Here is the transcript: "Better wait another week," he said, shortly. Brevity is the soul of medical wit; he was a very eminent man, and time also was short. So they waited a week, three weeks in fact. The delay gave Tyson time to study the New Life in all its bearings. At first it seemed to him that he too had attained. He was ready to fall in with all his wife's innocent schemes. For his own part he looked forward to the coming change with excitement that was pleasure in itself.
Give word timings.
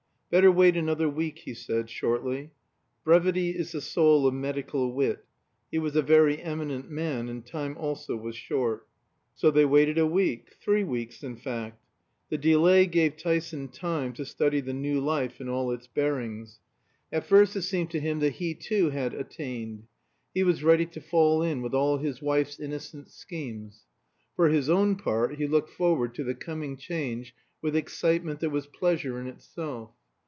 "Better 0.37 0.49
wait 0.49 0.77
another 0.77 1.09
week," 1.09 1.39
he 1.39 1.53
said, 1.53 1.89
shortly. 1.89 2.51
Brevity 3.03 3.49
is 3.49 3.73
the 3.73 3.81
soul 3.81 4.25
of 4.25 4.33
medical 4.33 4.93
wit; 4.93 5.25
he 5.69 5.77
was 5.77 5.97
a 5.97 6.01
very 6.01 6.41
eminent 6.41 6.89
man, 6.89 7.27
and 7.27 7.45
time 7.45 7.75
also 7.77 8.15
was 8.15 8.37
short. 8.37 8.87
So 9.35 9.51
they 9.51 9.65
waited 9.65 9.97
a 9.97 10.07
week, 10.07 10.53
three 10.61 10.85
weeks 10.85 11.21
in 11.21 11.35
fact. 11.35 11.83
The 12.29 12.37
delay 12.37 12.85
gave 12.85 13.17
Tyson 13.17 13.67
time 13.67 14.13
to 14.13 14.23
study 14.25 14.61
the 14.61 14.71
New 14.71 15.01
Life 15.01 15.41
in 15.41 15.49
all 15.49 15.69
its 15.69 15.87
bearings. 15.87 16.61
At 17.11 17.25
first 17.25 17.57
it 17.57 17.63
seemed 17.63 17.89
to 17.91 17.99
him 17.99 18.19
that 18.21 18.35
he 18.35 18.53
too 18.53 18.89
had 18.91 19.13
attained. 19.13 19.83
He 20.33 20.43
was 20.43 20.63
ready 20.63 20.85
to 20.85 21.01
fall 21.01 21.43
in 21.43 21.61
with 21.61 21.73
all 21.73 21.97
his 21.97 22.21
wife's 22.21 22.57
innocent 22.57 23.09
schemes. 23.11 23.83
For 24.37 24.47
his 24.47 24.69
own 24.69 24.95
part 24.95 25.35
he 25.35 25.45
looked 25.45 25.71
forward 25.71 26.15
to 26.15 26.23
the 26.23 26.35
coming 26.35 26.77
change 26.77 27.35
with 27.61 27.75
excitement 27.75 28.39
that 28.39 28.49
was 28.51 28.65
pleasure 28.65 29.19
in 29.19 29.27
itself. 29.27 29.89